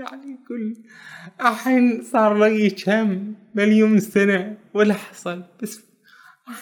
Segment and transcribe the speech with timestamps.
[0.00, 0.76] يعني يقول
[1.40, 5.44] الحين صار لي كم مليون سنة ولا حصل.
[5.62, 5.84] بس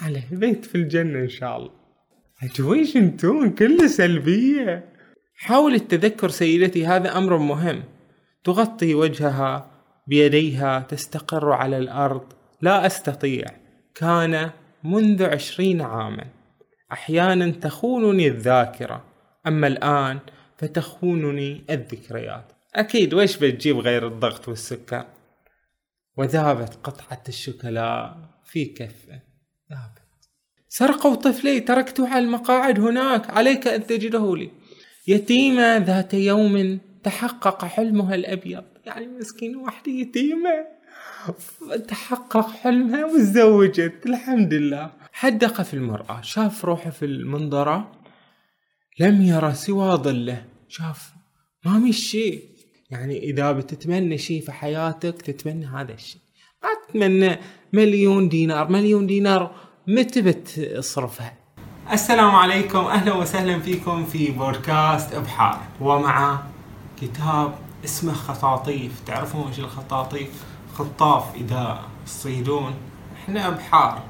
[0.03, 1.71] عليه بيت في الجنة إن شاء الله.
[2.61, 4.93] ويش أنتون كله سلبية.
[5.37, 7.83] حاولت تذكر سيدتي هذا أمر مهم.
[8.45, 9.70] تغطي وجهها
[10.07, 12.32] بيديها تستقر على الأرض.
[12.61, 13.46] لا أستطيع.
[13.95, 14.50] كان
[14.84, 16.25] منذ عشرين عاما.
[16.93, 19.05] أحيانا تخونني الذاكرة.
[19.46, 20.18] أما الآن
[20.57, 22.57] فتخونني الذكريات.
[22.75, 25.07] أكيد ويش بتجيب غير الضغط والسكر؟
[26.17, 28.17] وذابت قطعة الشوكولا.
[28.45, 29.21] في كفه
[29.71, 30.03] ذابت
[30.68, 33.31] سرقوا طفلي تركته على المقاعد هناك.
[33.31, 34.51] عليك أن تجده لي.
[35.09, 38.65] يتيمة ذات يوم تحقق حلمها الأبيض.
[38.87, 40.67] يعني مسكين واحدة يتيمة.
[41.89, 44.07] تحقق حلمها وتزوجت.
[44.07, 44.91] الحمد لله.
[45.12, 46.21] حدق في المرأة.
[46.21, 47.93] شاف روحه في المنظرة.
[49.01, 50.45] لم يرى سوى ظله.
[50.69, 51.12] شاف
[51.65, 52.58] ما شيء
[52.91, 56.20] يعني إذا بتتمنى شيء في حياتك تتمنى هذا الشيء.
[56.62, 57.39] ما تتمنى
[57.72, 59.50] مليون دينار مليون دينار
[59.86, 61.36] متى بتصرفها؟
[61.92, 65.58] السلام عليكم أهلا وسهلا فيكم في بودكاست إبحار.
[65.80, 66.42] ومع
[67.00, 69.00] كتاب اسمه خطاطيف.
[69.06, 72.75] تعرفون إيش الخطاطيف؟ خطاف إذا تصيدون.
[73.17, 74.02] إحنا أبحار.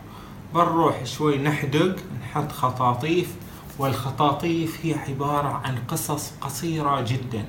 [0.54, 3.34] بنروح شوي نحدق نحط خطاطيف
[3.78, 7.44] والخطاطيف هي عبارة عن قصص قصيرة جدا.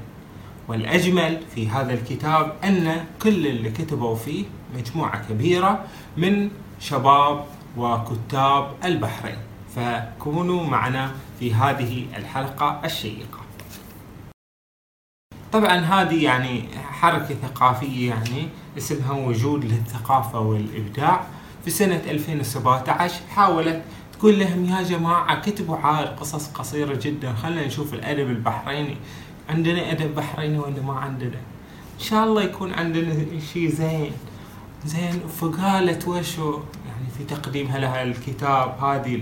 [0.69, 4.45] والأجمل في هذا الكتاب أن كل اللي كتبوا فيه
[4.75, 5.85] مجموعة كبيرة
[6.17, 7.45] من شباب
[7.77, 9.37] وكتاب البحرين.
[9.75, 13.39] فكونوا معنا في هذه الحلقة الشيقة.
[15.51, 21.23] طبعا هذه يعني حركة ثقافية يعني اسمها وجود للثقافة والإبداع.
[21.65, 23.83] في سنة 2017 حاولت
[24.13, 27.33] تقول لهم يا جماعة كتبوا عاد قصص قصيرة جدا.
[27.33, 28.97] خلينا نشوف الأدب البحريني.
[29.49, 31.39] عندنا أدب بحريني ولا ما عندنا.
[31.99, 33.13] إن شاء الله يكون عندنا
[33.53, 34.11] شيء زين.
[34.85, 36.51] زين فقالت وشو؟
[36.87, 39.21] يعني في تقديمها لها الكتاب هذه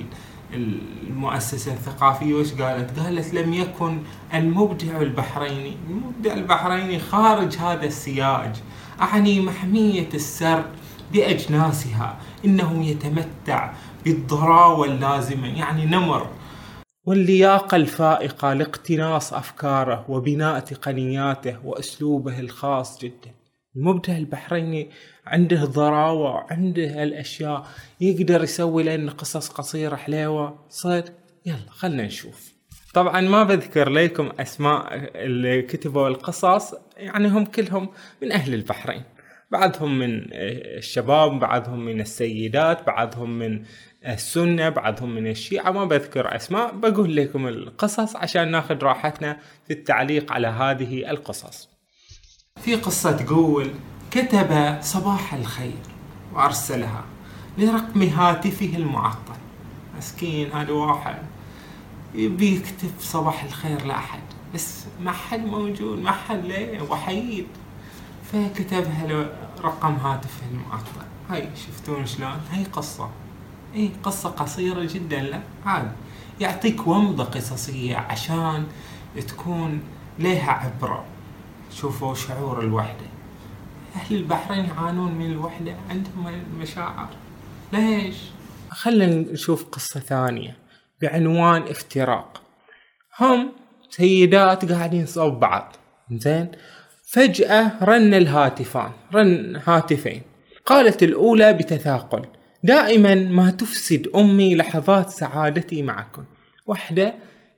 [0.53, 3.99] المؤسسة الثقافية وش قالت؟ قالت لم يكن
[4.33, 8.55] المبدع البحريني، المبدع البحريني خارج هذا السياج،
[9.01, 10.65] أعني محمية السر
[11.13, 13.71] بأجناسها، إنه يتمتع
[14.05, 16.27] بالضراوة اللازمة، يعني نمر.
[17.07, 23.31] واللياقة الفائقة لاقتناص أفكاره وبناء تقنياته وأسلوبه الخاص جدا.
[23.75, 24.89] المبدع البحريني
[25.25, 27.67] عنده ضراوة عنده الأشياء
[28.01, 30.65] يقدر يسوي لنا قصص قصيرة حليوة.
[30.69, 31.13] صدق
[31.45, 32.53] يلا خلنا نشوف.
[32.93, 34.87] طبعا ما بذكر لكم أسماء
[35.25, 37.89] اللي كتبوا القصص يعني هم كلهم
[38.21, 39.03] من أهل البحرين.
[39.51, 40.33] بعضهم من
[40.77, 43.63] الشباب بعضهم من السيدات بعضهم من
[44.05, 50.31] السنة بعضهم من الشيعة ما بذكر أسماء بقول لكم القصص عشان ناخذ راحتنا في التعليق
[50.31, 51.69] على هذه القصص.
[52.61, 53.71] في قصة تقول
[54.11, 55.81] كتب صباح الخير
[56.33, 57.03] وأرسلها
[57.57, 59.35] لرقم هاتفه المعطل.
[59.97, 61.17] مسكين هذا واحد.
[62.13, 64.21] يبي يكتب صباح الخير لأحد
[64.53, 67.47] بس ما حد موجود ما حد ليه؟ وحيد.
[68.31, 69.29] فكتبها له
[69.61, 71.01] رقم هاتفه المعطل.
[71.29, 73.09] هاي شفتون شلون؟ هاي قصة.
[73.75, 75.91] اي قصة قصيرة جدا لا عاد.
[76.39, 78.65] يعطيك ومضة قصصية عشان
[79.27, 79.81] تكون
[80.19, 81.05] لها عبرة.
[81.71, 83.05] شوفوا شعور الوحدة.
[83.95, 87.09] أهل البحرين يعانون من الوحدة عندهم المشاعر.
[87.73, 88.15] ليش؟
[88.69, 90.57] خلينا نشوف قصة ثانية
[91.01, 92.41] بعنوان افتراق.
[93.19, 93.51] هم
[93.89, 95.75] سيدات قاعدين صوب بعض.
[96.11, 96.51] زين؟
[97.07, 100.21] فجأة رن الهاتفان رن هاتفين.
[100.65, 102.25] قالت الأولى بتثاقل.
[102.63, 106.23] دائما ما تفسد أمي لحظات سعادتي معكم
[106.65, 107.13] واحدة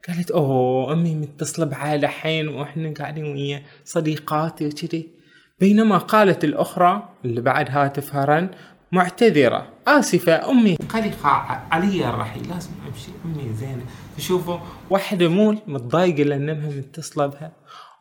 [0.08, 5.10] قالت أوه أمي متصلة بعائلة حين وإحنا قاعدين ويا صديقاتي وكذي.
[5.60, 8.50] بينما قالت الأخرى اللي بعد هاتفها رن
[8.92, 10.76] معتذرة آسفة أمي.
[10.76, 11.30] قلقة
[11.72, 13.12] علي الرحيل لازم أمشي.
[13.26, 13.86] أمي زينة.
[14.18, 14.58] تشوفوا
[14.90, 17.52] واحدة مو متضايقة لأن أمها متصلة بها.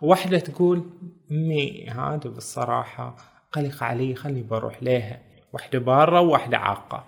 [0.01, 0.91] وواحدة تقول
[1.31, 3.17] أمي هذا بالصراحة
[3.53, 5.28] قلق علي خلني بروح لها
[5.59, 7.05] واحدة بارة وواحدة عاقة.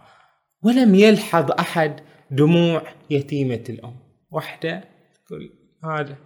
[0.63, 2.01] ولم يلحظ أحد
[2.31, 3.97] دموع يتيمة الأم.
[4.31, 4.85] واحدة
[5.27, 5.51] تقول
[5.85, 6.17] هذا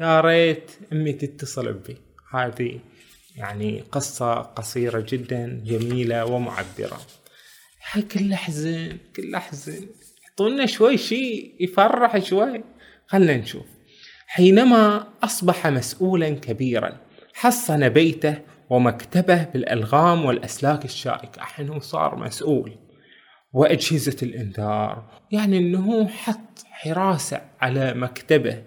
[0.00, 1.96] يا ريت أمي تتصل بي.
[2.34, 2.80] هذه
[3.36, 7.00] يعني قصة قصيرة جدا جميلة ومعبرة.
[8.12, 9.86] كلها حزن كلها حزن
[10.28, 12.64] اعطونا شوي شيء يفرح شوي.
[13.06, 13.66] خلنا نشوف.
[14.26, 16.96] حينما أصبح مسؤولا كبيرا
[17.34, 18.38] حصن بيته
[18.70, 21.42] ومكتبه بالألغام والأسلاك الشائكة.
[21.42, 22.72] حين صار مسؤول.
[23.52, 25.10] وأجهزة الإنذار.
[25.32, 28.62] يعني أنه حط حراسة على مكتبه.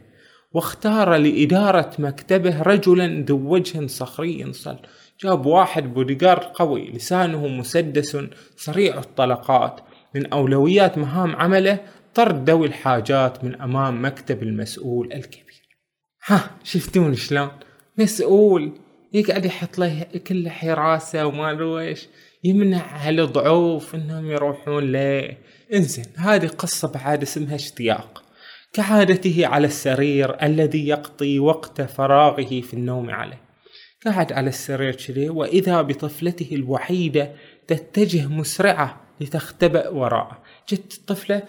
[0.52, 4.54] واختار لإدارة مكتبه رجلا ذو وجه صخري.
[4.54, 4.80] صل
[5.22, 6.92] جاب واحد بوديجارد قوي.
[6.92, 8.18] لسانه مسدس
[8.56, 9.82] سريع الطلقات.
[10.16, 11.80] من أولويات مهام عمله
[12.14, 15.64] طرد ذوي الحاجات من أمام مكتب المسؤول الكبير.
[16.28, 17.50] ها شفتون شلون؟
[17.98, 18.72] مسؤول.
[19.14, 22.08] يقعد يحط له كل حراسة وما إيش
[22.44, 25.38] يمنع هالضعوف إنهم يروحون له.
[25.74, 28.24] إنزين هذه قصة بعد اسمها اشتياق.
[28.74, 33.42] كعادته على السرير الذي يقضي وقت فراغه في النوم عليه.
[34.06, 37.32] قعد على السرير كذي وإذا بطفلته الوحيدة
[37.68, 40.38] تتجه مسرعة لتختبئ وراءه.
[40.70, 41.44] جت الطفلة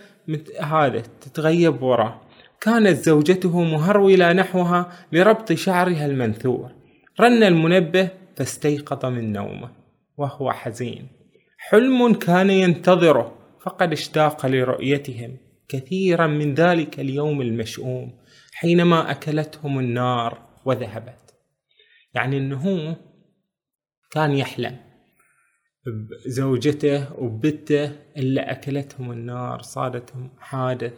[0.61, 2.21] هذا تتغيب وراه
[2.61, 6.84] كانت زوجته مهرولة نحوها لربط شعرها المنثور.
[7.21, 9.71] رن المنبه فاستيقظ من نومه
[10.17, 11.09] وهو حزين.
[11.59, 15.37] حلم كان ينتظره فقد اشتاق لرؤيتهم.
[15.69, 18.19] كثيرا من ذلك اليوم المشؤوم
[18.53, 21.35] حينما أكلتهم النار وذهبت.
[22.15, 22.97] يعني أنه
[24.11, 24.77] كان يحلم.
[26.27, 30.93] بزوجته وبته إلا أكلتهم النار صادتهم حادث.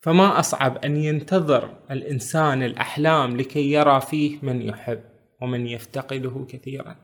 [0.00, 5.15] فما أصعب أن ينتظر الإنسان الأحلام لكي يرى فيه من يحب.
[5.42, 6.96] ومن يفتقده كثيرا.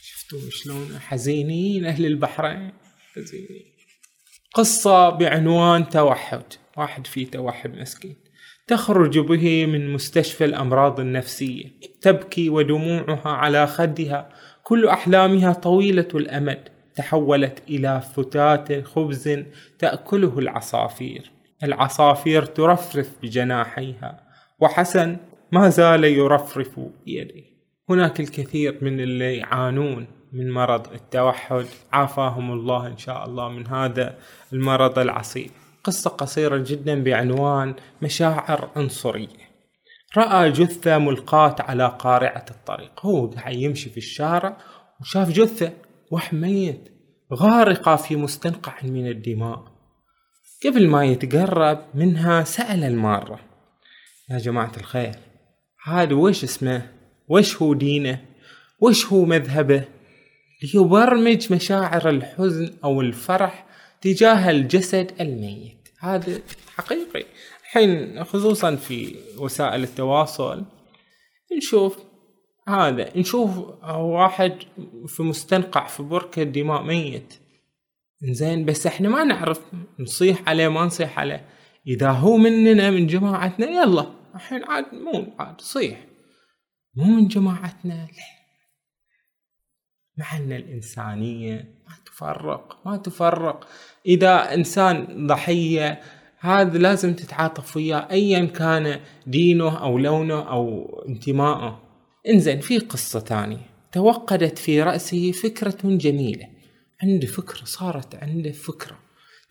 [0.00, 2.72] شفتوا شلون حزينين أهل البحرين؟
[3.14, 3.72] حزينين.
[4.54, 6.42] قصة بعنوان توحد.
[6.76, 8.16] واحد فيه توحد مسكين.
[8.66, 11.64] تخرج به من مستشفى الأمراض النفسية.
[12.00, 14.28] تبكي ودموعها على خدها.
[14.62, 16.68] كل أحلامها طويلة الأمد.
[16.96, 19.38] تحولت إلى فتات خبز
[19.78, 21.30] تأكله العصافير.
[21.62, 24.20] العصافير ترفرف بجناحيها.
[24.60, 25.16] وحسن
[25.52, 27.52] ما زال يرفرف بيديه
[27.90, 31.66] هناك الكثير من اللي يعانون من مرض التوحد.
[31.92, 34.18] عافاهم الله إن شاء الله من هذا
[34.52, 35.50] المرض العصيب.
[35.84, 39.52] قصة قصيرة جدا بعنوان مشاعر عنصرية.
[40.16, 43.06] رأى جثة ملقاة على قارعة الطريق.
[43.06, 44.56] هو قاعد يمشي في الشارع
[45.00, 45.72] وشاف جثة
[46.10, 46.88] واحد ميت
[47.34, 49.64] غارقة في مستنقع من الدماء.
[50.66, 53.40] قبل ما يتقرب منها سأل المارة.
[54.30, 55.31] يا جماعة الخير
[55.84, 56.90] هذا وش اسمه؟
[57.28, 58.20] وش هو دينه؟
[58.80, 59.84] وش هو مذهبه؟
[60.74, 63.66] ليبرمج مشاعر الحزن أو الفرح
[64.00, 65.88] تجاه الجسد الميت.
[65.98, 66.40] هذا
[66.76, 67.24] حقيقي.
[67.62, 70.64] الحين خصوصا في وسائل التواصل
[71.56, 71.98] نشوف
[72.68, 73.18] هذا.
[73.18, 73.50] نشوف
[73.94, 74.52] واحد
[75.06, 77.34] في مستنقع في بركة دماء ميت.
[78.22, 79.60] زين بس إحنا ما نعرف
[79.98, 81.44] نصيح عليه ما نصيح عليه.
[81.86, 84.21] إذا هو مننا من جماعتنا يلا.
[84.34, 86.06] الحين عاد مو عاد صيح.
[86.94, 87.94] مو من جماعتنا.
[87.94, 88.42] لا.
[90.18, 93.68] مع أن الإنسانية ما تفرق ما تفرق.
[94.06, 96.00] إذا إنسان ضحية
[96.38, 101.82] هذا لازم تتعاطف وياه ايا كان دينه أو لونه أو انتمائه.
[102.28, 103.66] إنزين في قصة ثانية.
[103.92, 106.48] توقدت في رأسه فكرة جميلة.
[107.02, 108.98] عنده فكرة صارت عنده فكرة.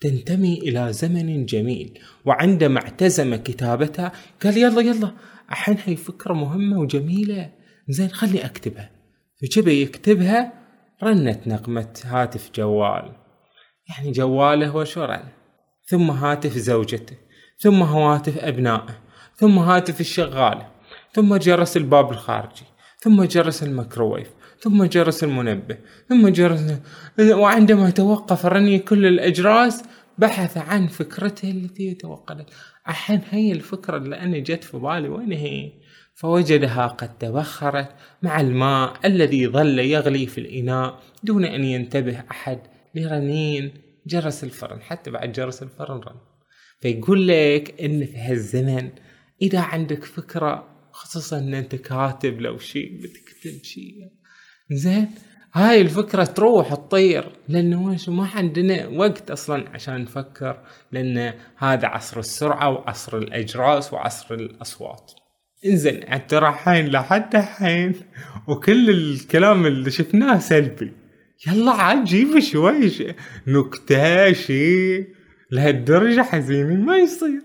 [0.02, 1.98] تنتمي إلى زمن جميل.
[2.24, 4.12] وعندما اعتزم كتابتها
[4.44, 5.12] قال يلا يلا
[5.50, 7.50] الحين هي فكرة مهمة وجميلة.
[7.88, 8.90] زين خلي أكتبها.
[9.42, 10.52] فجبه يكتبها
[11.02, 13.12] رنت نغمة هاتف جوال.
[13.88, 15.22] يعني جواله وشرن.
[15.84, 17.16] ثم هاتف زوجته.
[17.58, 18.98] ثم هواتف أبنائه.
[19.36, 20.68] ثم هاتف الشغالة.
[21.12, 22.64] ثم جرس الباب الخارجي.
[23.00, 24.30] ثم جرس الميكروويف.
[24.62, 26.60] ثم جرس المنبه ثم جرس
[27.20, 29.82] وعندما توقف رني كل الأجراس
[30.18, 32.50] بحث عن فكرته التي توقدت.
[32.88, 35.72] الحين هي الفكرة أنا جت في بالي وين هي؟
[36.14, 37.88] فوجدها قد تبخرت
[38.22, 42.58] مع الماء الذي ظل يغلي في الإناء دون أن ينتبه أحد
[42.94, 43.72] لرنين
[44.06, 46.16] جرس الفرن حتى بعد جرس الفرن رن.
[46.80, 48.90] فيقول لك إن في هالزمن
[49.42, 54.21] إذا عندك فكرة خصوصا إن أنت كاتب لو شيء بتكتب شيء
[54.74, 55.10] زين؟
[55.54, 60.58] هاي الفكرة تروح تطير لأنه ما عندنا وقت أصلا عشان نفكر
[60.92, 65.12] لأن هذا عصر السرعة وعصر الأجراس وعصر الأصوات.
[65.66, 67.94] إنزين ترى حين لحد حين
[68.48, 70.92] وكل الكلام اللي شفناه سلبي.
[71.46, 73.14] يلا عاد جيب شوي
[73.46, 75.06] نكتة شيء
[75.50, 77.42] لهالدرجة حزينين ما يصير.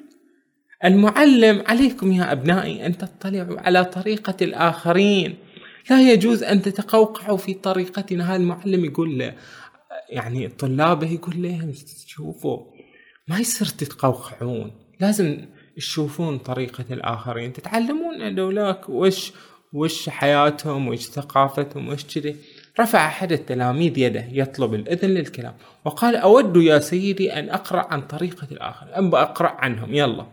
[0.85, 5.35] المعلم عليكم يا أبنائي أن تطلعوا على طريقة الآخرين.
[5.89, 8.29] لا يجوز أن تتقوقعوا في طريقتنا.
[8.29, 9.33] هذا المعلم يقول له
[10.09, 11.73] يعني طلابه يقول لهم
[12.07, 12.59] شوفوا
[13.27, 14.71] ما يصير تتقوقعون.
[14.99, 17.53] لازم تشوفون طريقة الآخرين.
[17.53, 19.31] تتعلمون هذولاك وش
[19.73, 22.35] وش حياتهم وش ثقافتهم وش كذي.
[22.79, 25.53] رفع أحد التلاميذ يده يطلب الإذن للكلام
[25.85, 28.97] وقال أود يا سيدي أن أقرأ عن طريقة الآخر.
[28.97, 29.93] أم أقرأ عنهم.
[29.93, 30.25] يلا.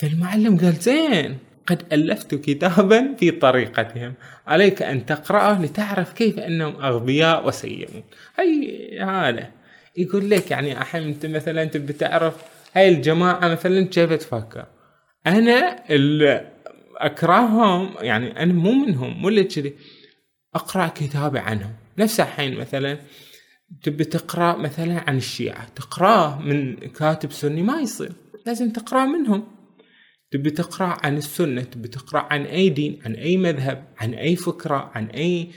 [0.00, 1.38] فالمعلم قال زين.
[1.66, 4.14] قد ألفت كتابا في طريقتهم.
[4.46, 8.02] عليك أن تقرأه لتعرف كيف أنهم أغبياء وسيئون.
[8.38, 9.50] هي هذا.
[9.96, 12.34] يقول لك يعني أحيانا أنت مثلا تبي تعرف
[12.74, 14.66] هاي الجماعة مثلا كيف تفكر
[15.26, 16.50] أنا اللي
[16.96, 19.74] أكرههم يعني أنا مو منهم مو اللي كذي.
[20.54, 21.72] أقرأ كتابي عنهم.
[21.98, 22.98] نفس الحين مثلا
[23.82, 25.68] تبي تقرأ مثلا عن الشيعة.
[25.68, 28.12] تقرأه من كاتب سني ما يصير.
[28.46, 29.59] لازم تقرأ منهم.
[30.30, 34.90] تبي تقرأ عن السنة تبي تقرأ عن أي دين عن أي مذهب عن أي فكرة
[34.94, 35.50] عن أي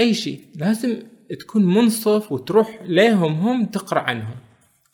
[0.00, 0.44] أي شيء.
[0.54, 1.02] لازم
[1.40, 4.36] تكون منصف وتروح لهم هم تقرأ عنهم.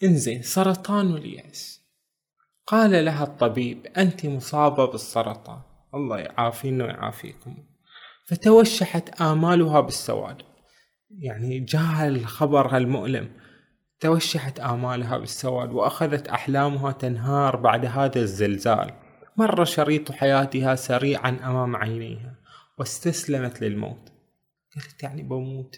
[0.02, 1.80] إنزين سرطان واليأس.
[2.66, 5.60] قال لها الطبيب أنت مصابة بالسرطان.
[5.94, 7.56] الله يعافينا ويعافيكم.
[8.26, 10.36] فتوشحت آمالها بالسواد.
[11.10, 13.30] يعني جاء الخبر المؤلم.
[14.00, 19.05] توشحت آمالها بالسواد وأخذت أحلامها تنهار بعد هذا الزلزال.
[19.38, 22.34] مر شريط حياتها سريعا أمام عينيها
[22.78, 24.12] واستسلمت للموت.
[24.74, 25.76] قالت يعني بموت.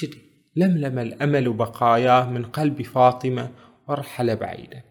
[0.00, 0.22] كذي
[0.56, 3.50] لملم الأمل بقاياه من قلب فاطمة
[3.88, 4.82] ورحل بعيدا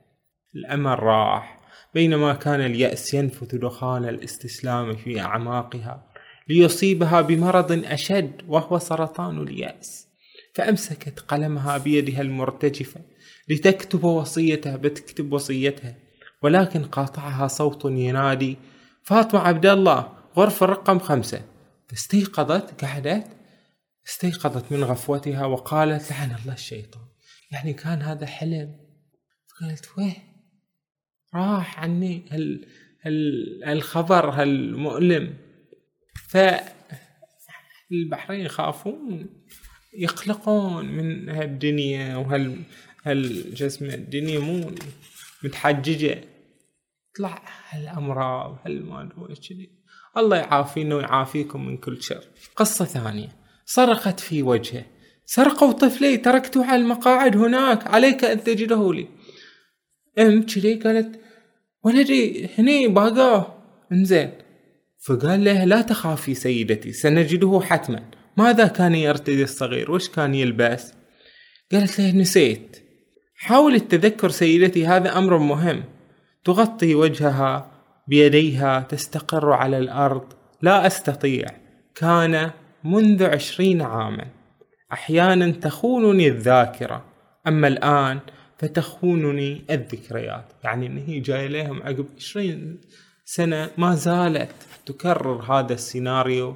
[0.55, 1.61] الأمل راح
[1.93, 6.11] بينما كان اليأس ينفث دخان الاستسلام في أعماقها
[6.49, 10.07] ليصيبها بمرض أشد وهو سرطان اليأس.
[10.55, 13.01] فأمسكت قلمها بيدها المرتجفة
[13.49, 16.04] لتكتب وصيتها بتكتب وصيتها
[16.41, 18.57] ولكن قاطعها صوت ينادي
[19.03, 21.41] فاطمة عبد الله غرفة رقم خمسة.
[21.87, 23.27] فاستيقظت قعدت
[24.07, 27.03] استيقظت من غفوتها وقالت لعن الله الشيطان.
[27.51, 28.75] يعني كان هذا حلم.
[29.61, 30.35] قالت ويه
[31.35, 32.65] راح عني هال
[33.01, 35.33] هال الخبر هالمؤلم
[36.27, 36.37] ف
[37.91, 39.29] البحرين يخافون
[39.93, 42.61] يقلقون من هالدنيا وهال
[43.03, 44.71] هالجسم الدنيا مو
[45.45, 46.21] متحججة.
[47.17, 49.69] طلع هالأمراض هالما أدري كذي.
[50.17, 52.23] الله يعافينا ويعافيكم من كل شر.
[52.55, 53.29] قصة ثانية.
[53.65, 54.85] صرخت في وجهه.
[55.25, 57.87] سرقوا طفلي تركته على المقاعد هناك.
[57.87, 59.07] عليك أن تجده لي.
[60.19, 61.19] أم كذي؟ قالت
[61.83, 63.55] ولدي هني باقاه.
[63.91, 64.31] انزين.
[65.05, 68.11] فقال له لا تخافي سيدتي سنجده حتما.
[68.37, 70.93] ماذا كان يرتدي الصغير؟ وش كان يلبس؟
[71.71, 72.84] قالت له نسيت.
[73.35, 75.83] حاول التذكر سيدتي هذا أمر مهم.
[76.43, 77.71] تغطي وجهها
[78.07, 80.33] بيديها تستقر على الأرض.
[80.61, 81.47] لا أستطيع.
[81.95, 82.51] كان
[82.83, 84.27] منذ عشرين عاما.
[84.93, 87.05] أحيانا تخونني الذاكرة.
[87.47, 88.19] أما الآن
[88.57, 90.45] فتخونني الذكريات.
[90.63, 92.81] يعني إن هي جاية لهم عقب عشرين
[93.25, 94.51] سنة ما زالت
[94.85, 96.55] تكرر هذا السيناريو.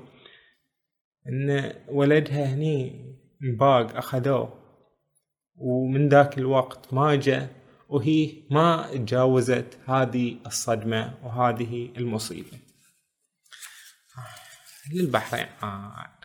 [1.27, 3.05] إن ولدها هني
[3.59, 4.58] باق أخذوه.
[5.59, 7.49] ومن ذاك الوقت ما جاء
[7.89, 12.57] وهي ما تجاوزت هذه الصدمة وهذه المصيبة.
[14.93, 15.45] للبحرين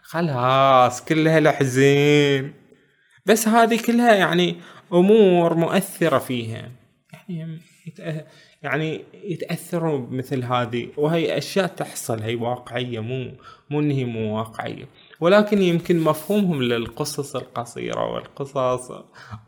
[0.03, 2.53] خلاص كلها الحزين
[3.27, 4.61] بس هذه كلها يعني
[4.93, 6.71] أمور مؤثرة فيها.
[7.29, 7.61] يعني
[8.63, 13.33] يعني يتأثرون بمثل هذه وهي أشياء تحصل هي واقعية مو
[13.71, 14.89] مو ان هي مو واقعية.
[15.25, 18.91] ولكن يمكن مفهومهم للقصص القصيرة والقصص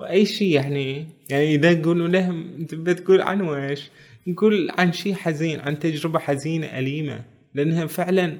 [0.00, 1.08] وأي شيء يعني.
[1.30, 3.90] يعني إذا يقولوا لهم تبي تقول عن ويش
[4.26, 8.38] نقول عن شيء حزين عن تجربة حزينة أليمة لأنها فعلا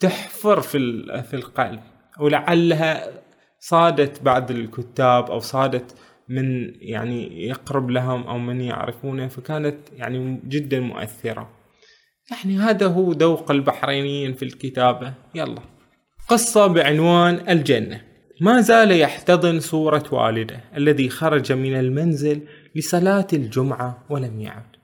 [0.00, 0.78] تحفر في
[1.22, 1.80] في القلب.
[2.20, 3.22] ولعلها
[3.60, 5.94] صادت بعض الكتاب أو صادت
[6.28, 11.50] من يعني يقرب لهم أو من يعرفونه فكانت يعني جدا مؤثرة.
[12.30, 15.14] يعني هذا هو ذوق البحرينيين في الكتابة.
[15.34, 15.77] يلا.
[16.28, 18.00] قصة بعنوان الجنة.
[18.40, 22.40] ما زال يحتضن صورة والده الذي خرج من المنزل
[22.74, 24.76] لصلاة الجمعة ولم يعد.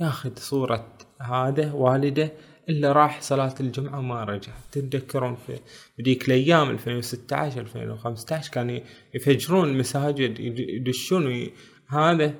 [0.00, 2.32] ياخذ صورة هذا والده
[2.68, 4.52] إلا راح صلاة الجمعة وما رجع.
[4.72, 5.58] تتذكرون في
[5.98, 8.78] بديك الأيام 2016 2015 كانوا
[9.14, 11.46] يفجرون المساجد يدشون
[11.88, 12.34] هذا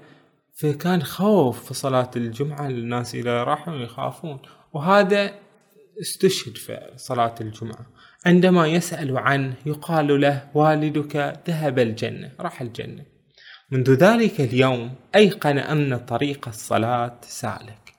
[0.60, 4.38] فكان خوف في صلاة الجمعة للناس إذا راحوا يخافون.
[4.72, 5.34] وهذا
[6.00, 7.86] استشهد في صلاة الجمعة.
[8.26, 13.04] عندما يسأل عنه يقال له والدك ذهب الجنة راح الجنة.
[13.70, 17.94] منذ ذلك اليوم أيقن أن طريق الصلاة سالك.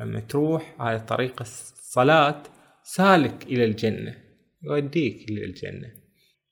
[0.00, 2.42] لما تروح على طريق الصلاة
[2.84, 4.14] سالك إلى الجنة
[4.62, 5.88] يوديك إلى الجنة.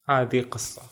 [0.09, 0.83] هذه قصة.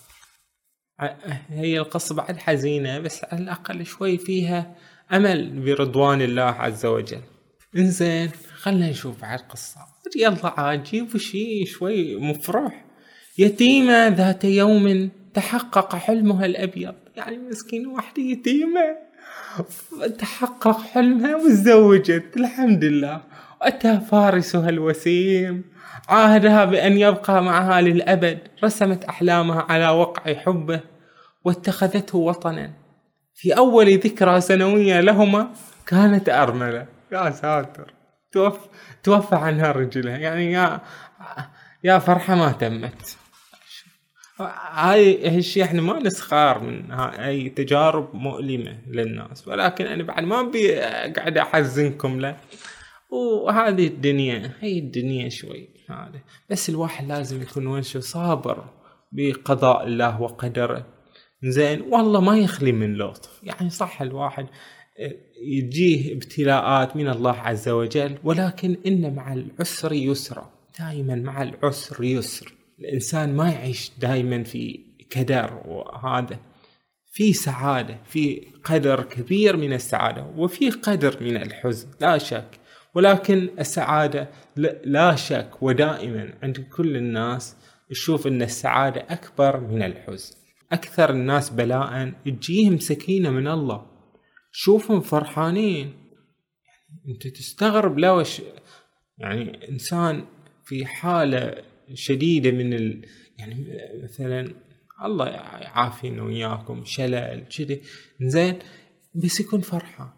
[1.49, 4.77] هي القصة بعد حزينة بس على الأقل شوي فيها
[5.13, 7.23] أمل برضوان الله عز وجل.
[7.77, 9.92] إنزين خلنا نشوف بعد قصة.
[10.17, 12.85] يلا عاد جيبوا شي شوي مفرح.
[13.39, 16.95] يتيمة ذات يوم تحقق حلمها الأبيض.
[17.17, 18.97] يعني مسكين واحدة يتيمة
[20.19, 22.37] تحقق حلمها وتزوجت.
[22.37, 23.21] الحمد لله.
[23.61, 25.65] وأتى فارسها الوسيم.
[26.09, 28.39] عاهدها بأن يبقى معها للأبد.
[28.65, 30.81] رسمت أحلامها على وقع حبه.
[31.45, 32.73] واتخذته وطنا.
[33.35, 35.51] في أول ذكرى سنوية لهما
[35.87, 36.87] كانت أرملة.
[37.13, 37.95] يا ساتر.
[38.33, 38.69] توفى
[39.03, 40.81] توفى عنها رجلها يعني يا
[41.85, 43.17] يا فرحة ما تمت.
[44.71, 49.49] هاي الشيء إحنا ما نسخار من هاي تجارب مؤلمة للناس.
[49.49, 50.75] ولكن أنا بعد ما أبي
[51.13, 52.37] قاعد أحزنكم له.
[53.45, 58.65] وهذه الدنيا هي الدنيا شوي هذا بس الواحد لازم يكون وش صابر
[59.13, 60.87] بقضاء الله وقدره.
[61.43, 63.41] زين والله ما يخلي من لطف.
[63.43, 64.47] يعني صح الواحد
[65.43, 72.55] يجيه ابتلاءات من الله عز وجل ولكن إن مع العسر يسرا دائما مع العسر يسر.
[72.79, 74.81] الإنسان ما يعيش دائما في
[75.11, 76.39] كدر وهذا
[77.13, 82.59] في سعادة في قدر كبير من السعادة وفي قدر من الحزن لا شك.
[82.95, 84.29] ولكن السعادة
[84.85, 87.57] لا شك ودائما عند كل الناس
[87.91, 90.35] تشوف إن السعادة أكبر من الحزن.
[90.73, 93.92] أكثر الناس بلاء تجيهم سكينة من الله.
[94.53, 95.95] شوفهم فرحانين.
[96.89, 98.43] يعني انت تستغرب لوش
[99.19, 100.25] يعني انسان
[100.65, 101.63] في حالة
[101.95, 103.07] شديدة من ال...
[103.39, 103.67] يعني
[104.03, 104.55] مثلا
[105.05, 107.83] الله يعافينا وياكم شلل كذي
[108.21, 108.59] زين
[109.15, 110.09] بس يكون فرحان.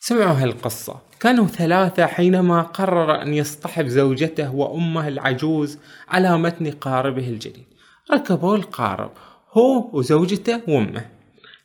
[0.00, 1.00] سمعوا هالقصة.
[1.20, 5.78] كانوا ثلاثة حينما قرر أن يصطحب زوجته وأمه العجوز
[6.08, 7.66] على متن قاربه الجديد.
[8.12, 9.10] ركبوا القارب
[9.52, 11.15] هو وزوجته وأمه.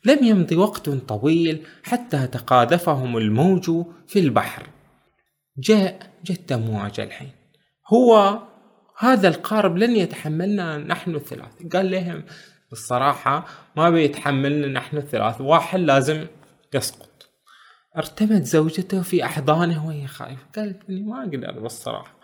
[0.04, 3.70] لم يمض وقت طويل حتى تقاذفهم الموج
[4.06, 4.66] في البحر.
[5.58, 7.30] جاء جت أمواج الحين.
[7.92, 8.38] هو
[8.98, 11.66] هذا القارب لن يتحملنا نحن الثلاث.
[11.72, 12.24] قال لهم
[12.70, 16.26] بالصراحة ما بيتحملنا نحن الثلاث واحد لازم
[16.74, 17.28] يسقط.
[17.96, 20.46] ارتمت زوجته في أحضانه وهي خايفة.
[20.56, 22.16] قالت إني ما أقدر بالصراحة.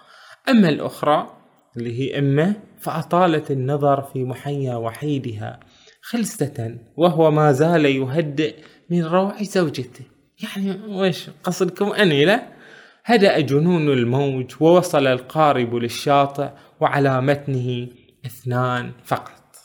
[0.49, 1.37] أما الأخرى
[1.77, 5.61] اللي هي أمه فأطالت النظر في محيا وحيدها.
[6.11, 8.57] خلسة وهو ما زال يهدئ
[8.91, 10.05] من روع زوجته.
[10.43, 12.49] يعني وش قصدكم؟ أني لا.
[13.05, 16.49] هدأ جنون الموج ووصل القارب للشاطئ
[16.81, 17.89] وعلى متنه
[18.27, 19.57] اثنان فقط.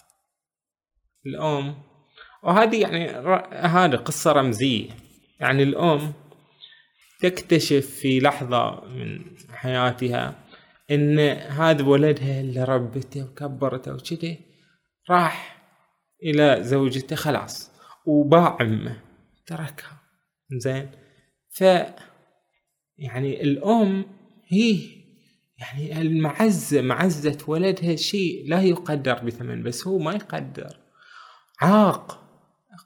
[1.26, 1.76] الأم
[2.44, 3.10] وهذه يعني
[3.52, 4.90] هذه قصة رمزية.
[5.40, 6.14] يعني الأم
[7.22, 9.22] تكتشف في لحظة من
[9.54, 10.36] حياتها
[10.92, 14.40] إن هذا ولدها اللي ربته وكبرته وكذي
[15.10, 15.63] راح
[16.24, 17.72] إلى زوجته خلاص.
[18.06, 18.98] وباع امه
[19.46, 20.02] تركها.
[20.52, 20.92] زين.
[21.50, 21.62] ف
[22.98, 24.06] يعني الأم
[24.48, 24.80] هي
[25.58, 30.78] يعني المعزة معزة ولدها شيء لا يقدر بثمن بس هو ما يقدر.
[31.62, 32.20] عاق.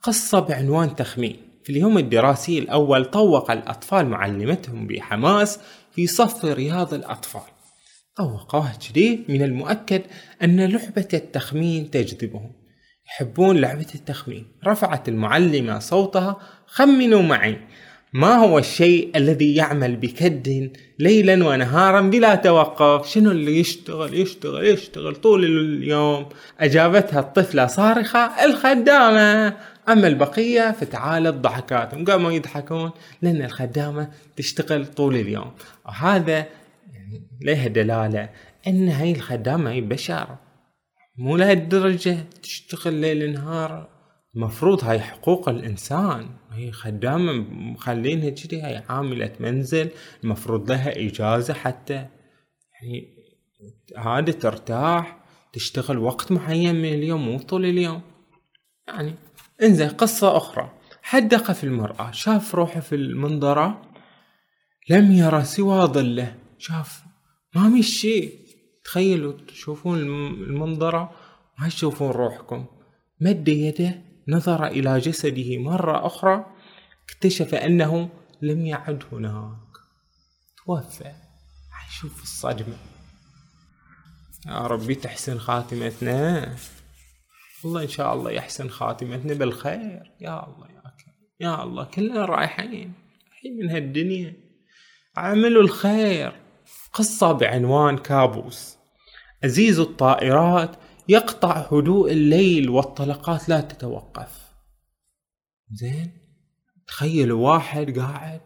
[0.02, 1.36] قصة بعنوان تخمين.
[1.64, 5.60] في اليوم الدراسي الأول طوق الأطفال معلمتهم بحماس
[5.92, 7.42] في صف رياض الأطفال.
[8.16, 10.02] طوقوها كذي من المؤكد
[10.42, 12.52] أن لعبة التخمين تجذبهم.
[13.08, 17.58] يحبون لعبة التخمين رفعت المعلمة صوتها خمنوا معي.
[18.12, 25.16] ما هو الشيء الذي يعمل بكد ليلا ونهارا بلا توقف؟ شنو اللي يشتغل يشتغل يشتغل
[25.16, 26.28] طول اليوم؟
[26.60, 29.56] أجابتها الطفلة صارخة الخدامة.
[29.88, 32.90] أما البقية فتعالت ضحكاتهم قاموا يضحكون
[33.22, 35.52] لأن الخدامة تشتغل طول اليوم.
[35.86, 36.46] وهذا
[36.94, 38.28] يعني له دلالة
[38.66, 40.26] أن هاي الخدامة هي بشر
[41.18, 43.88] مو لهالدرجة تشتغل ليل نهار.
[44.36, 46.30] المفروض هاي حقوق الإنسان.
[46.52, 49.90] هي خدامة مخلينها كذي هاي عاملة منزل
[50.24, 52.06] المفروض لها إجازة حتى.
[52.74, 53.18] يعني
[53.96, 55.18] هذه ترتاح
[55.52, 58.00] تشتغل وقت معين من اليوم مو طول اليوم.
[58.88, 59.14] يعني
[59.62, 60.72] انزين قصة أخرى.
[61.02, 63.82] حدق في المرآة شاف روحه في المنظرة
[64.90, 66.34] لم يرى سوى ظله.
[66.58, 67.02] شاف
[67.54, 68.47] ما شيء
[68.88, 71.10] تخيلوا تشوفون المنظرة
[71.58, 72.66] ما تشوفون روحكم.
[73.20, 76.46] مد يده نظر إلى جسده مرة أخرى
[77.04, 78.08] اكتشف أنه
[78.42, 79.58] لم يعد هناك.
[80.66, 81.12] توفى.
[81.90, 82.76] شوف الصدمة.
[84.46, 86.56] يا ربي تحسن خاتمتنا.
[87.64, 90.12] والله إن شاء الله يحسن خاتمتنا بالخير.
[90.20, 90.82] يا الله يا
[91.40, 92.92] يا الله كلنا رايحين.
[93.32, 94.36] الحين من هالدنيا.
[95.16, 96.32] عملوا الخير.
[96.92, 98.77] قصة بعنوان كابوس.
[99.44, 100.76] أزيز الطائرات
[101.08, 104.48] يقطع هدوء الليل والطلقات لا تتوقف.
[105.72, 106.12] زين
[106.86, 108.40] تخيلوا واحد قاعد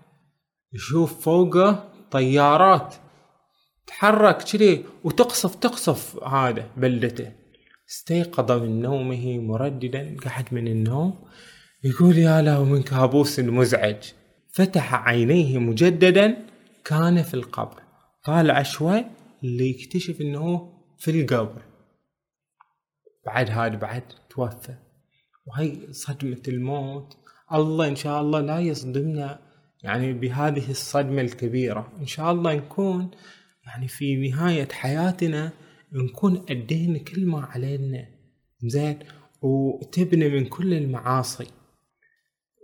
[0.72, 2.94] يشوف فوقه طيارات
[3.86, 7.32] تحرك كذي وتقصف تقصف هذا بلدته.
[7.90, 11.24] استيقظ من نومه مرددا قعد من النوم
[11.84, 14.04] يقول يا له من كابوس مزعج.
[14.52, 16.46] فتح عينيه مجددا
[16.84, 17.82] كان في القبر.
[18.24, 19.04] طالع شوي
[19.44, 20.71] اللي يكتشف إنه
[21.02, 21.62] في القبر.
[23.26, 24.74] بعد هذا بعد توفى.
[25.46, 27.16] وهي صدمة الموت.
[27.52, 29.40] الله إن شاء الله لا يصدمنا
[29.82, 31.92] يعني بهذه الصدمة الكبيرة.
[32.00, 33.10] إن شاء الله نكون
[33.66, 35.52] يعني في نهاية حياتنا
[35.92, 38.06] نكون أدينا كل ما علينا.
[38.64, 38.98] زين؟
[39.42, 41.46] وتبني من كل المعاصي.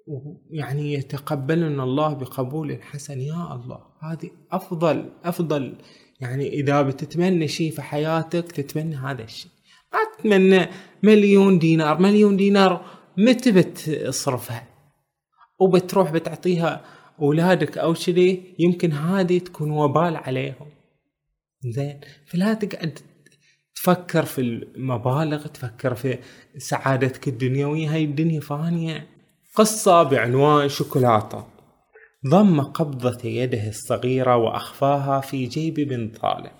[0.06, 3.20] ويعني يتقبلنا الله بقبول حسن.
[3.20, 5.78] يا الله هذه أفضل أفضل
[6.20, 9.50] يعني إذا بتتمنى شيء في حياتك تتمنى هذا الشيء.
[9.92, 10.66] ما تتمنى
[11.02, 12.84] مليون دينار مليون دينار
[13.16, 14.66] متى بتصرفها؟
[15.60, 16.84] وبتروح بتعطيها
[17.20, 20.66] أولادك أو شذي يمكن هذه تكون وبال عليهم.
[21.64, 22.98] زين فلا تقعد
[23.74, 26.18] تفكر في المبالغ تفكر في
[26.58, 29.06] سعادتك الدنيوية هاي الدنيا فانية.
[29.54, 31.57] قصة بعنوان شوكولاتة.
[32.26, 36.50] ضم قبضة يده الصغيرة وأخفاها في جيب بنطاله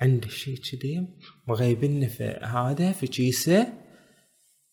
[0.00, 1.08] عنده شي كذي
[1.48, 3.72] مغيبنه في هذا في كيسه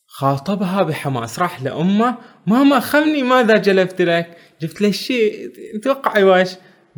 [0.08, 1.40] خاطبها بحماس.
[1.40, 5.52] راح لأمه ماما خمني ماذا جلبت لك؟ جبت لك شيء
[5.84, 6.56] توقعي واش؟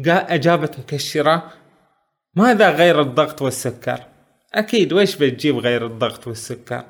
[0.08, 1.54] أجابت مكشرة.
[2.36, 4.04] ماذا غير الضغط والسكر؟
[4.54, 6.86] أكيد ويش بتجيب غير الضغط والسكر؟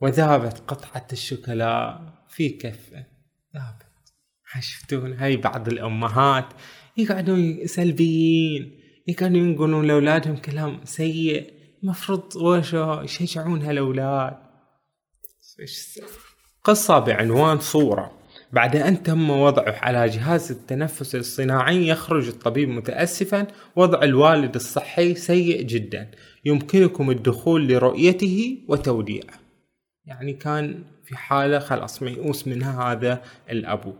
[0.00, 3.06] وذابت قطعة الشوكولا في كفه.
[3.54, 3.81] ذابت
[4.60, 6.46] شفتون هاي بعض الأمهات
[6.96, 14.36] يقعدون سلبيين يقعدون يقولون لأولادهم كلام سيء مفروض وشو يشجعون هالأولاد
[16.64, 18.12] قصة بعنوان صورة.
[18.52, 25.62] بعد أن تم وضعه على جهاز التنفس الصناعي يخرج الطبيب متأسفا وضع الوالد الصحي سيء
[25.62, 26.10] جدا.
[26.44, 29.40] يمكنكم الدخول لرؤيته وتوديعه.
[30.04, 33.94] يعني كان في حالة خلاص ميؤوس منها هذا الأبو.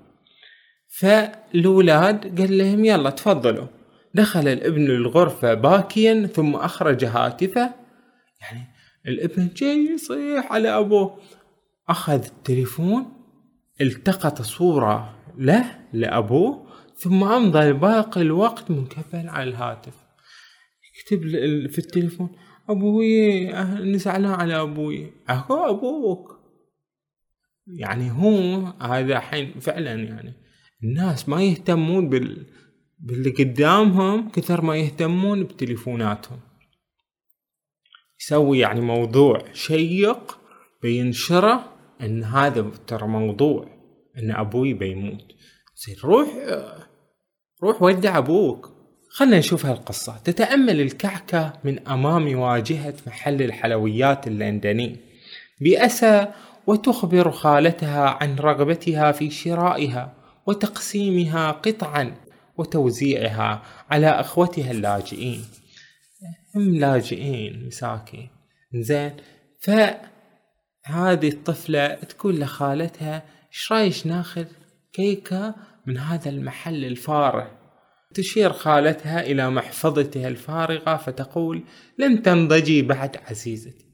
[0.99, 3.67] فالولاد قال لهم يلا تفضلوا.
[4.15, 7.75] دخل الابن الغرفة باكيا ثم أخرج هاتفه.
[8.41, 8.67] يعني
[9.07, 11.19] الابن جاي يصيح على أبوه.
[11.89, 13.07] أخذ التليفون
[13.81, 19.95] التقط صورة له لأبوه ثم أمضى باقي الوقت منكفل على الهاتف.
[20.99, 21.21] يكتب
[21.71, 22.37] في التليفون
[22.69, 25.13] أبوي أنا زعلان على أبوي.
[25.31, 26.39] أهو أبوك.
[27.67, 30.42] يعني هو هذا الحين فعلا يعني.
[30.85, 32.47] الناس ما يهتمون بال
[32.99, 36.41] باللي قدامهم كثر ما يهتمون بتليفوناتهم.
[38.21, 40.39] يسوي يعني موضوع شيق
[40.83, 43.69] بينشره إن هذا ترى موضوع
[44.19, 45.25] إن أبوي بيموت.
[45.77, 46.29] زين روح
[47.63, 48.73] روح ودع أبوك.
[49.11, 50.19] خلنا نشوف هالقصة.
[50.19, 54.97] تتأمل الكعكة من أمام واجهة محل الحلويات اللندني.
[55.61, 56.33] بأسى
[56.67, 60.22] وتخبر خالتها عن رغبتها في شرائها.
[60.47, 62.15] وتقسيمها قطعا
[62.59, 65.45] وتوزيعها على أخوتها اللاجئين.
[66.57, 68.29] هم لاجئين مساكين.
[68.75, 69.17] زين
[69.61, 74.45] فهذه الطفلة تقول لخالتها إيش رايش ناخذ
[74.93, 75.55] كيكة
[75.87, 77.47] من هذا المحل الفارغ؟
[78.15, 81.65] تشير خالتها إلى محفظتها الفارغة فتقول
[81.99, 83.87] لن تنضجي بعد عزيزتي.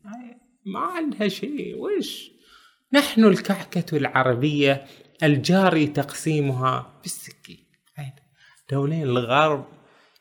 [0.66, 2.30] ما عندها شيء وش؟
[2.92, 4.84] نحن الكعكة العربية
[5.22, 7.64] الجاري تقسيمها بالسكين
[8.70, 9.64] دولين الغرب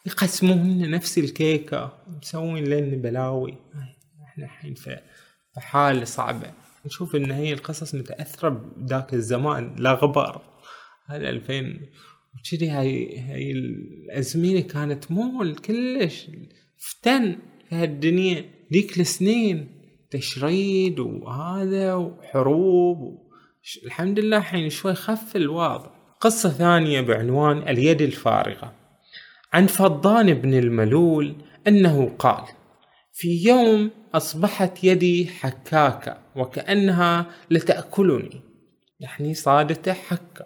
[0.05, 3.57] يقسمون نفس الكيكة مسوين لنا بلاوي.
[4.23, 4.99] إحنا الحين في
[5.57, 6.53] حالة صعبة.
[6.85, 10.41] نشوف إن هي القصص متأثرة بذاك الزمان لا غبار.
[11.05, 11.79] هذا 2000
[12.35, 16.27] وكذي هاي هاي الازمنه كانت مول كلش.
[16.77, 17.37] فتن
[17.69, 18.45] في هالدنيا.
[18.73, 19.67] ذيك السنين
[20.11, 23.26] تشريد وهذا وحروب
[23.75, 28.73] الحمد لله الحين شوي خف الوضع قصة ثانية بعنوان اليد الفارغة.
[29.53, 31.35] عن فضان بن الملول
[31.67, 32.43] أنه قال
[33.13, 38.41] في يوم أصبحت يدي حكاكة وكأنها لتأكلني.
[38.99, 40.45] يعني صادته حكة.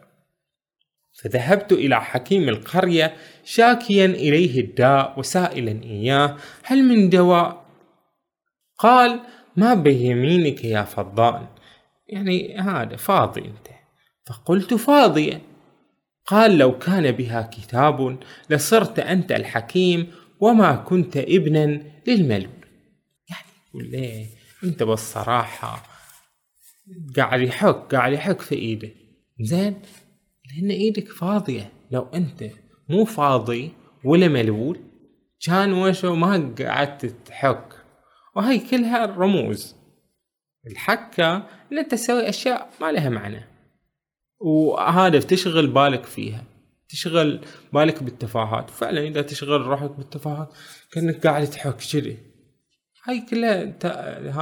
[1.21, 7.65] فذهبت إلى حكيم القرية شاكيا إليه الداء وسائلا إياه هل من دواء؟
[8.77, 9.19] قال
[9.55, 11.47] ما بيمينك يا فضان.
[12.11, 13.67] يعني هذا فاضي أنت.
[14.27, 15.41] فقلت فاضية
[16.25, 18.19] قال لو كان بها كتاب
[18.49, 22.65] لصرت أنت الحكيم وما كنت ابنا للملول.
[23.29, 24.25] يعني يقول ليه؟
[24.63, 25.83] أنت بالصراحة
[27.17, 28.89] قاعد يحك قاعد يحك في إيده.
[29.39, 29.81] زين؟
[30.45, 31.71] لأن إيدك فاضية.
[31.91, 32.43] لو أنت
[32.89, 33.71] مو فاضي
[34.05, 34.79] ولا ملول
[35.45, 37.73] كان وشو ما قعدت تحك.
[38.35, 39.80] وهي كلها رموز.
[40.67, 41.35] الحكة
[41.71, 43.47] ان أنت تسوي أشياء ما لها معنى.
[44.39, 46.43] وهذا تشغل بالك فيها
[46.89, 48.69] تشغل بالك بالتفاهات.
[48.69, 50.53] فعلا إذا تشغل روحك بالتفاهات
[50.91, 52.17] كأنك قاعد تحك كذي.
[53.07, 53.73] هاي كلها.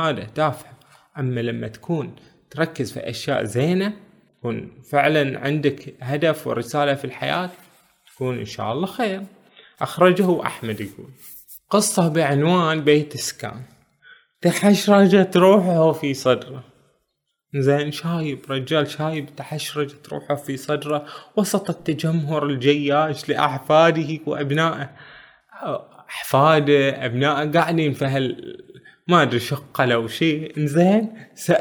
[0.10, 0.74] هذا تافهه
[1.18, 2.16] أما لما تكون
[2.50, 3.94] تركز في أشياء زينة
[4.38, 7.50] تكون فعلا عندك هدف ورسالة في الحياة
[8.16, 9.24] تكون إن شاء الله خير.
[9.82, 11.10] أخرجه أحمد يقول.
[11.70, 13.62] قصة بعنوان بيت سكان
[14.42, 16.64] تحشرجت روحه في صدره.
[17.56, 21.06] زين شايب رجال شايب تحشرجت روحه في صدره.
[21.38, 24.90] وسط التجمهر الجياش لأحفاده وأبنائه.
[26.10, 28.58] أحفاده أبنائه قاعدين في هال
[29.08, 30.54] ما أدري شقة لو شيء.
[30.58, 31.54] زين س...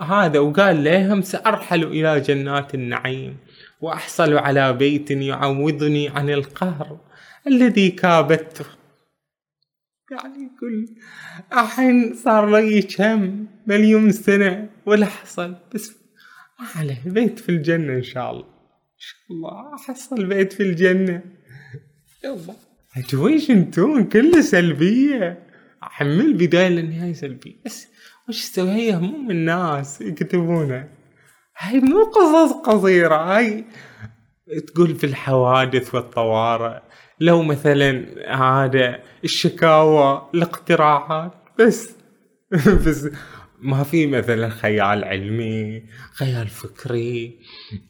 [0.00, 3.36] هذا وقال لهم سأرحل إلى جنات النعيم.
[3.80, 6.98] وأحصل على بيت يعوضني عن القهر
[7.46, 8.64] الذي كابدته
[10.12, 10.96] يعني يقول
[11.52, 15.56] الحين صار لي كم؟ مليون سنة ولا حصل.
[15.74, 15.92] بس
[16.76, 18.44] عليه بيت في الجنة إن شاء الله.
[18.44, 21.22] إن شاء الله أحصل بيت في الجنة.
[22.24, 22.54] يلا.
[23.14, 25.48] ويش انتون كله سلبية.
[25.82, 27.56] أحمل بداية للنهاية سلبية.
[27.64, 27.88] بس
[28.28, 30.88] وش تسوي هي هموم الناس يكتبونها
[31.58, 33.64] هاي مو قصص قصيرة هاي
[34.66, 36.80] تقول في الحوادث والطوارئ.
[37.20, 38.04] لو مثلا
[38.36, 41.90] هذا الشكاوى الاقتراحات بس.
[42.86, 43.08] بس
[43.60, 47.38] ما في مثلا خيال علمي خيال فكري.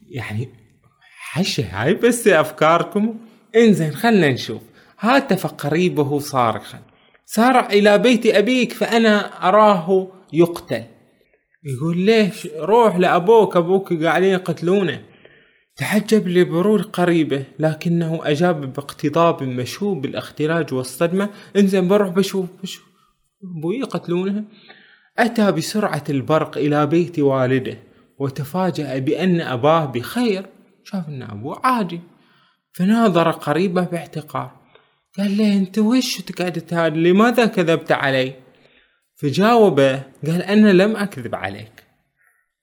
[0.09, 0.49] يعني
[1.17, 3.17] حشة هاي بس أفكاركم.
[3.55, 4.61] إنزين خلنا نشوف.
[4.99, 6.79] هاتف قريبه صارخا.
[7.25, 10.83] سارع إلى بيت أبيك فأنا أراه يقتل.
[11.63, 15.12] يقول ليش؟ روح لأبوك أبوك قاعدين يقتلونه.
[15.75, 21.29] تحجب لبرور قريبه لكنه أجاب باقتضاب مشوب بالاختلاج والصدمة.
[21.55, 22.85] انزين بروح بشوف بشوف.
[23.43, 24.43] أبوي يقتلونه.
[25.19, 27.77] أتى بسرعة البرق إلى بيت والده
[28.19, 30.45] وتفاجأ بأن أباه بخير.
[30.83, 32.01] شاف أن أبوه عادي
[32.73, 34.51] فناظر قريبه باحتقار.
[35.17, 38.33] قال له أنت وش تقعد هذا لماذا كذبت علي؟
[39.15, 41.83] فجاوبه قال أنا لم أكذب عليك.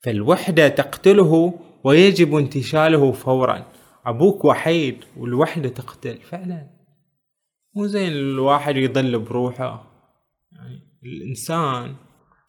[0.02, 3.66] فالوحدة تقتله ويجب انتشاله فورا.
[4.06, 6.18] أبوك وحيد والوحدة تقتل.
[6.22, 6.70] فعلا.
[7.76, 9.90] مو زين الواحد يضل بروحه.
[10.52, 11.94] يعني الإنسان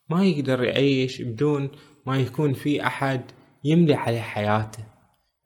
[0.09, 1.69] ما يقدر يعيش بدون
[2.07, 3.21] ما يكون في أحد
[3.63, 4.83] يملي عليه حياته.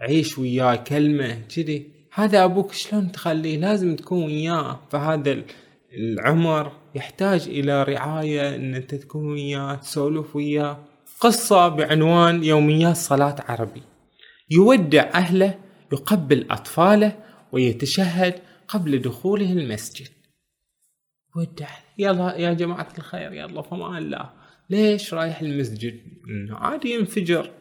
[0.02, 1.92] عيش وياه كلمة كذي.
[2.14, 5.44] هذا أبوك شلون تخليه؟ لازم تكون وياه فهذا
[5.98, 6.72] العمر.
[6.96, 10.95] يحتاج إلى رعاية إن أنت تكون وياه تسولف وياه.
[11.20, 13.82] قصة بعنوان يوميات صلاة عربي.
[14.50, 15.60] يودع أهله
[15.94, 17.20] يقبل أطفاله
[17.52, 20.08] ويتشهد قبل دخوله المسجد.
[21.36, 24.30] ودع يلا يا جماعة الخير يلا فما الله
[24.70, 26.00] ليش رايح المسجد؟
[26.52, 27.52] عادي ينفجر.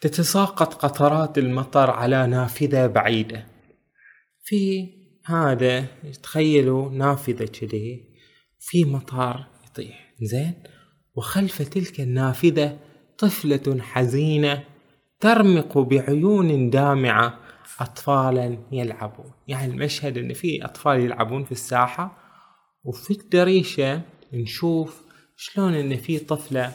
[0.00, 3.46] تتساقط قطرات المطر على نافذة بعيدة.
[4.44, 4.88] في
[5.24, 5.86] هذا
[6.22, 8.04] تخيلوا نافذة كذي
[8.58, 10.14] في مطر يطيح.
[10.22, 10.54] زين.
[11.14, 12.78] وخلف تلك النافذة
[13.20, 14.64] طفلة حزينة
[15.20, 17.38] ترمق بعيون دامعة.
[17.80, 19.32] أطفالا يلعبون.
[19.48, 22.16] يعني المشهد أن في أطفال يلعبون في الساحة
[22.84, 24.02] وفي الدريشة
[24.32, 25.02] نشوف
[25.36, 26.72] شلون أن في طفلة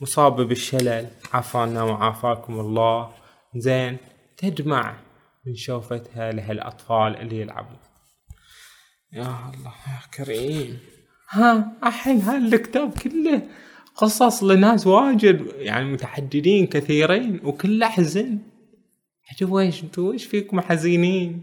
[0.00, 1.06] مصابة بالشلل.
[1.32, 3.10] عافانا وعافاكم الله.
[3.56, 3.96] زين
[4.36, 4.96] تدمع
[5.46, 7.78] من شوفتها لهالأطفال اللي يلعبون.
[9.12, 10.78] يا الله يا كريم.
[11.30, 13.42] ها الحين هالكتاب كله
[13.96, 18.38] قصص لناس واجد يعني متحددين كثيرين وكله حزن.
[19.30, 21.42] عجب ويش أنتوا ويش فيكم حزينين؟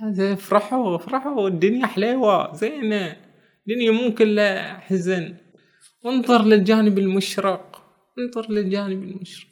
[0.00, 3.16] هذا افرحوا افرحوا الدنيا حليوة زينة.
[3.68, 5.34] الدنيا مو كلها حزن.
[6.06, 7.82] انظر للجانب المشرق
[8.18, 9.48] انظر للجانب المشرق.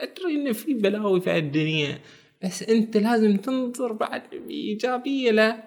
[0.00, 1.98] أدري إن في بلاوي في الدنيا
[2.44, 5.62] بس أنت لازم تنظر بعد بإيجابية لا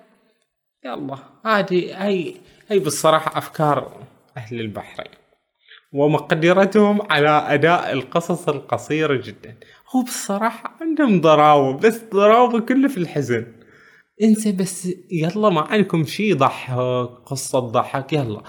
[0.86, 2.36] يلا هذه هاي
[2.69, 5.22] هاي بالصراحة أفكار أهل البحرين.
[5.93, 9.58] ومقدرتهم على أداء القصص القصيرة جدا.
[9.95, 13.45] هو بصراحة عندهم ضراوة بس ضراوة كله في الحزن.
[14.23, 16.75] إنسى بس يلا ما عندكم شي ضحك
[17.25, 18.41] قصة ضحك يلا.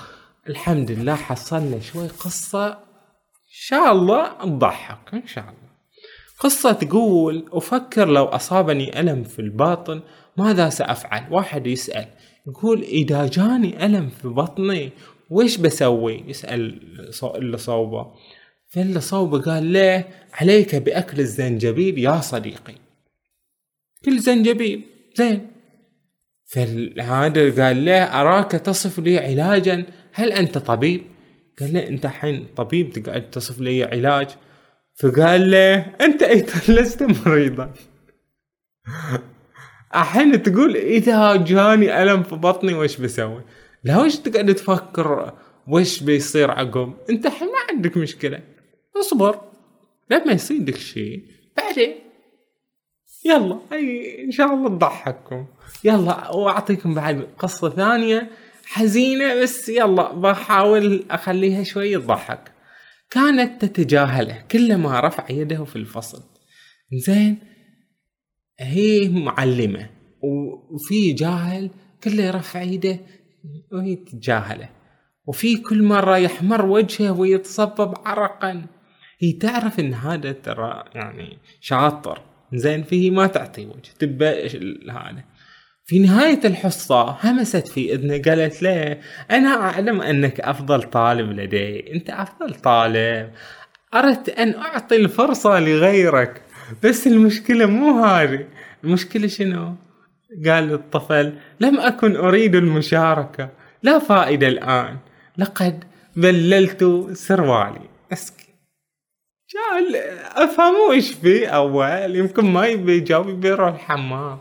[0.48, 2.76] الحمد لله حصلنا شوي قصة إن
[3.50, 5.64] شاء الله تضحك إن شاء الله.
[6.40, 10.00] قصة تقول أفكر لو أصابني ألم في الباطن
[10.36, 12.06] ماذا سأفعل؟ واحد يسأل
[12.46, 14.92] يقول إذا جاني ألم في بطني
[15.30, 16.80] ويش بسوي؟ يسأل
[17.24, 18.14] اللي صوبه.
[18.68, 22.74] فاللي صوبه قال ليه عليك بأكل الزنجبيل يا صديقي.
[24.04, 24.82] كل زنجبيل
[25.14, 25.50] زين.
[26.44, 31.02] فهذا قال له أراك تصف لي علاجا؟ هل أنت طبيب؟
[31.60, 34.28] قال له أنت حين طبيب تقعد تصف لي علاج.
[34.94, 37.72] فقال له أنت أيضا لست مريضا.
[39.94, 43.42] الحين تقول إذا جاني ألم في بطني وش بسوي؟
[43.84, 45.32] لا وش تقعد تفكر؟
[45.68, 48.40] وش بيصير عقب؟ انت الحين ما عندك مشكلة.
[49.00, 49.40] اصبر
[50.10, 51.24] لما يصير لك شيء.
[51.56, 51.94] بعدين؟
[53.24, 55.46] يلا اي إن شاء الله تضحككم.
[55.84, 58.30] يلا وأعطيكم بعد قصة ثانية
[58.64, 62.52] حزينة بس يلا بحاول أخليها شوي تضحك
[63.10, 66.22] كانت تتجاهله كلما رفع يده في الفصل.
[66.92, 67.38] زين
[68.60, 69.90] هي معلمة
[70.70, 71.70] وفي جاهل
[72.04, 72.98] كله يرفع يده
[73.72, 74.68] وهي تتجاهله
[75.26, 78.66] وفي كل مرة يحمر وجهه ويتصبب عرقا.
[79.18, 82.20] هي تعرف إن هذا ترى يعني شاطر.
[82.52, 83.90] زين فيه ما تعطي وجه.
[83.98, 84.26] تبى
[84.90, 85.24] هذا؟
[85.86, 91.92] في نهاية الحصة همست في إذنه قالت له أنا أعلم أنك أفضل طالب لدي.
[91.92, 93.30] أنت أفضل طالب.
[93.94, 96.42] أردت أن أعطي الفرصة لغيرك.
[96.82, 98.46] بس المشكلة مو هذه.
[98.84, 99.74] المشكلة شنو؟
[100.46, 103.50] قال الطفل لم أكن أريد المشاركة
[103.82, 104.98] لا فائدة الآن.
[105.38, 105.84] لقد
[106.16, 107.88] بللت سروالي.
[108.12, 108.44] اسكي
[109.54, 109.96] قال
[110.36, 114.38] أفهموا إيش في أول يمكن ما يبي يجاوب يبي يروح الحمام.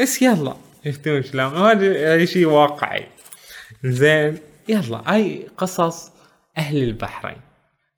[0.00, 1.54] بس يلا شفتون شلون.
[1.54, 3.06] هذا شيء واقعي.
[3.84, 6.12] زين يلا أي قصص
[6.58, 7.40] أهل البحرين.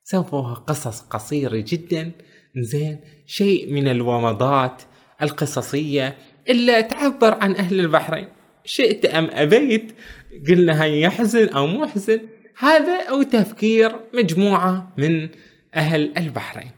[0.05, 2.13] سووها قصص قصيرة جدا.
[2.57, 4.83] زين شيء من الومضات
[5.23, 6.17] القصصية
[6.49, 8.29] إلا تعبر عن أهل البحرين.
[8.65, 9.93] شئت أم أبيت
[10.49, 12.21] قلنا هاي يحزن أو محزن
[12.59, 15.29] هذا أو تفكير مجموعة من
[15.75, 16.71] أهل البحرين.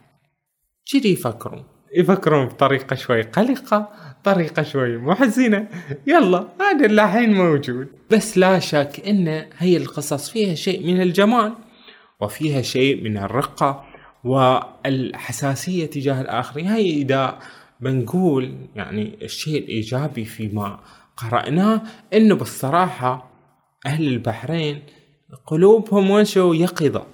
[0.93, 1.63] كذي يفكرون.
[1.95, 3.89] يفكرون بطريقة شوي قلقة
[4.23, 5.67] طريقة شوي محزنة.
[6.07, 7.87] يلا هذا الحين موجود.
[8.09, 11.53] بس لا شك إن هي القصص فيها شيء من الجمال
[12.21, 13.85] وفيها شيء من الرقة
[14.23, 16.67] والحساسية تجاه الآخرين.
[16.67, 17.39] هاي إذا
[17.81, 20.79] بنقول يعني الشيء الإيجابي فيما
[21.17, 21.81] قرأناه
[22.13, 23.31] إنه بالصراحة
[23.85, 24.83] أهل البحرين
[25.47, 27.05] قلوبهم وشو يقظة.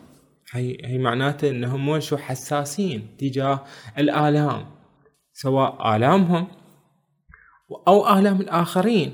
[0.52, 3.64] هي هي معناته إنهم وشو حساسين تجاه
[3.98, 4.66] الآلام
[5.34, 6.48] سواء آلامهم
[7.88, 9.14] أو آلام الآخرين.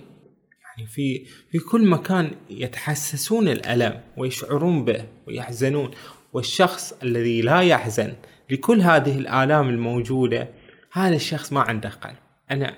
[0.77, 5.91] يعني في في كل مكان يتحسسون الألم ويشعرون به ويحزنون
[6.33, 8.13] والشخص الذي لا يحزن
[8.49, 10.49] لكل هذه الآلام الموجودة
[10.91, 12.17] هذا الشخص ما عنده قلب.
[12.51, 12.77] أنا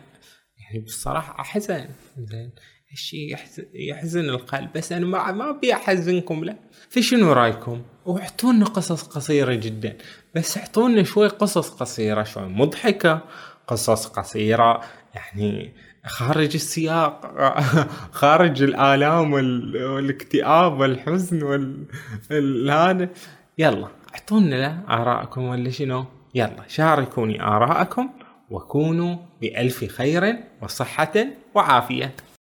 [0.58, 1.88] يعني بصراحة أحزن.
[2.18, 2.52] زين.
[2.94, 3.36] الشيء
[3.74, 6.56] يحزن, القلب بس أنا ما ما أبي أحزنكم لا
[6.90, 9.98] فشنو رأيكم؟ واعطونا قصص قصيرة جدا
[10.36, 13.22] بس اعطونا شوي قصص قصيرة شوي مضحكة
[13.68, 14.82] قصص قصيرة
[15.16, 15.74] يعني
[16.06, 17.36] خارج السياق
[18.22, 23.10] خارج الآلام والاكتئاب والحزن وال هذا.
[23.58, 28.10] يلا اعطونا آراءكم ولا شنو؟ يلا شاركوني آراءكم
[28.52, 31.14] وكونوا بألف خير وصحة
[31.56, 32.16] وعافية.